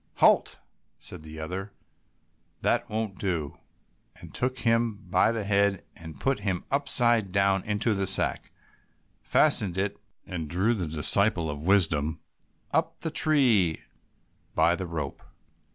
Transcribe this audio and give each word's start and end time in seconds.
"Halt!" 0.15 0.57
said 0.97 1.21
the 1.21 1.39
other, 1.39 1.73
"that 2.63 2.89
won't 2.89 3.19
do," 3.19 3.59
and 4.19 4.33
took 4.33 4.57
him 4.61 4.95
by 4.95 5.31
the 5.31 5.43
head 5.43 5.85
and 5.95 6.19
put 6.19 6.39
him 6.39 6.65
upside 6.71 7.31
down 7.31 7.63
into 7.65 7.93
the 7.93 8.07
sack, 8.07 8.51
fastened 9.21 9.77
it, 9.77 9.99
and 10.25 10.49
drew 10.49 10.73
the 10.73 10.87
disciple 10.87 11.51
of 11.51 11.61
wisdom 11.67 12.19
up 12.71 13.01
the 13.01 13.11
tree 13.11 13.83
by 14.55 14.75
the 14.75 14.87
rope. 14.87 15.21